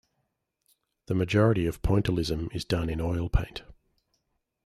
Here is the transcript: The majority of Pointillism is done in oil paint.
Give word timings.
The 1.05 1.13
majority 1.13 1.67
of 1.67 1.83
Pointillism 1.83 2.49
is 2.55 2.65
done 2.65 2.89
in 2.89 2.99
oil 2.99 3.29
paint. 3.29 3.61